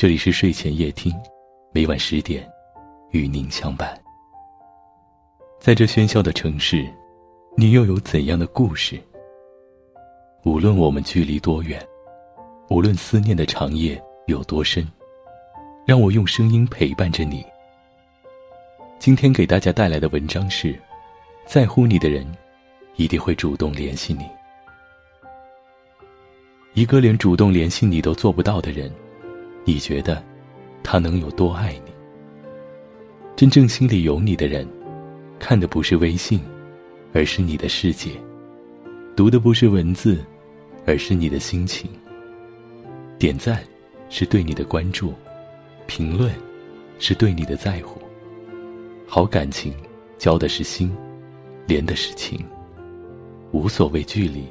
[0.00, 1.14] 这里是睡前夜听，
[1.72, 2.50] 每晚十点，
[3.10, 3.94] 与您相伴。
[5.60, 6.88] 在这喧嚣的城市，
[7.54, 8.98] 你又有怎样的故事？
[10.42, 11.86] 无论我们距离多远，
[12.70, 14.88] 无论思念的长夜有多深，
[15.86, 17.44] 让我用声音陪伴着你。
[18.98, 20.74] 今天给大家带来的文章是：
[21.44, 22.26] 在乎你的人，
[22.96, 24.24] 一定会主动联系你。
[26.72, 28.90] 一个连主动联系你都做不到的人，
[29.64, 30.22] 你觉得
[30.82, 31.92] 他能有多爱你？
[33.36, 34.66] 真正心里有你的人。
[35.38, 36.38] 看的不是微信，
[37.14, 38.10] 而是你的世界；
[39.16, 40.22] 读的不是文字，
[40.84, 41.90] 而是你的心情。
[43.18, 43.64] 点赞
[44.10, 45.14] 是对你的关注，
[45.86, 46.30] 评论
[46.98, 47.98] 是对你的在乎。
[49.06, 49.72] 好感情
[50.18, 50.94] 交的是心，
[51.66, 52.38] 连的是情。
[53.52, 54.44] 无所谓距离，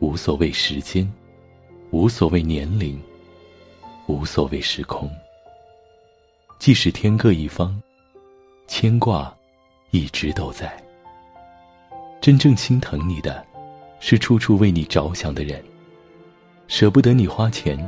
[0.00, 1.10] 无所谓时间，
[1.90, 3.00] 无所谓年龄，
[4.08, 5.08] 无所谓时空。
[6.58, 7.80] 即使天各一方，
[8.66, 9.32] 牵挂。
[9.90, 10.70] 一直都在。
[12.20, 13.42] 真正心疼你的，
[14.00, 15.64] 是处处为你着想的人。
[16.66, 17.78] 舍不得你花钱，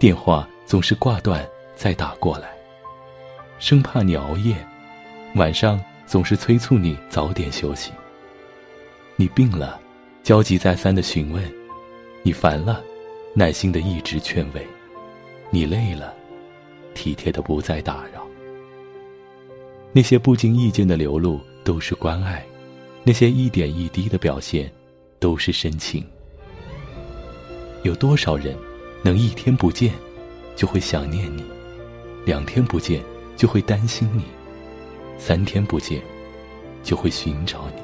[0.00, 2.48] 电话总是挂断再打过来，
[3.60, 4.56] 生怕你熬夜，
[5.36, 7.92] 晚上总是催促你早点休息。
[9.14, 9.80] 你病了，
[10.24, 11.40] 焦急再三的询问；
[12.24, 12.82] 你烦了，
[13.32, 14.62] 耐心的一直劝慰；
[15.54, 16.14] 你累了，
[16.94, 18.26] 体贴的不再打扰。
[19.92, 22.42] 那些不经意间的流露都是关爱，
[23.04, 24.72] 那些一点一滴的表现
[25.18, 26.02] 都是深情。
[27.82, 28.56] 有多少人
[29.02, 29.92] 能一天不见
[30.56, 31.44] 就会想念你，
[32.24, 33.02] 两天不见
[33.36, 34.22] 就会担心你，
[35.18, 36.00] 三天不见
[36.82, 37.82] 就会寻找你？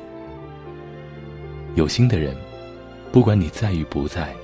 [1.74, 2.34] 有心的人，
[3.12, 4.34] 不管你在与不在，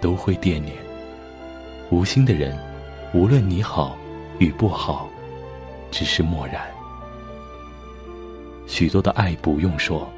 [0.00, 0.74] 都会惦念；
[1.90, 2.58] 无心的人，
[3.14, 3.98] 无论你好
[4.38, 5.06] 与不好，
[5.90, 6.62] 只是漠然。
[8.66, 10.10] 许多的爱不用说，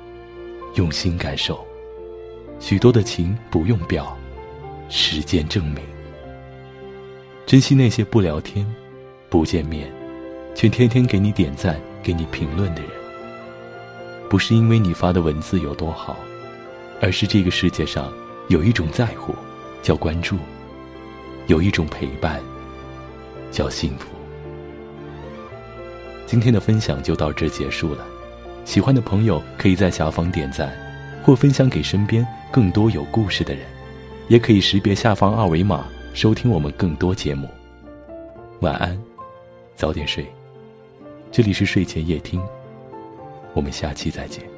[0.76, 1.56] 用心感受；
[2.60, 4.16] 许多的情不用表，
[4.88, 5.82] 时间证明。
[7.44, 8.64] 珍惜那些不聊天、
[9.28, 9.92] 不见面，
[10.54, 12.90] 却天天给你点赞、给你评论的人。
[14.30, 16.16] 不是因为你发的文字有多好，
[17.00, 18.12] 而是这个世界上
[18.46, 19.34] 有一种在乎，
[19.82, 20.36] 叫关注；
[21.48, 22.40] 有一种陪伴，
[23.54, 24.08] 叫幸福。
[26.26, 28.04] 今天的分享就到这结束了。
[28.64, 30.72] 喜欢的朋友可以在下方点赞，
[31.22, 33.62] 或分享给身边更多有故事的人，
[34.26, 37.48] 也可以识别下方二维码收听我们更多节目。
[38.60, 39.00] 晚安，
[39.76, 40.26] 早点睡。
[41.30, 42.42] 这里是睡前夜听，
[43.52, 44.53] 我们下期再见。